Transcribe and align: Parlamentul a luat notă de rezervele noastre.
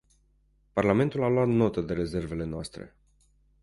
Parlamentul 0.73 1.23
a 1.23 1.27
luat 1.27 1.47
notă 1.47 1.81
de 1.81 1.93
rezervele 1.93 2.43
noastre. 2.45 2.95